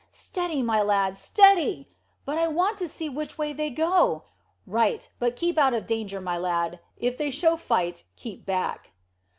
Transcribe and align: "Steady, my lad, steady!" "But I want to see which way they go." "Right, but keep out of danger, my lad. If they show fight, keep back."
"Steady, 0.09 0.63
my 0.63 0.81
lad, 0.81 1.15
steady!" 1.15 1.87
"But 2.25 2.39
I 2.39 2.47
want 2.47 2.77
to 2.79 2.89
see 2.89 3.07
which 3.07 3.37
way 3.37 3.53
they 3.53 3.69
go." 3.69 4.23
"Right, 4.65 5.07
but 5.19 5.35
keep 5.35 5.59
out 5.59 5.75
of 5.75 5.85
danger, 5.85 6.19
my 6.19 6.39
lad. 6.39 6.79
If 6.97 7.19
they 7.19 7.29
show 7.29 7.55
fight, 7.55 8.05
keep 8.15 8.43
back." 8.43 8.93